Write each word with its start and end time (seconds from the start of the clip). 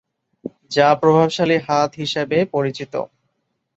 যা 0.71 0.87
প্রভাবশালী 1.01 1.57
হাত 1.59 1.89
হিসাবে 1.95 2.37
পরিচিত। 2.53 2.93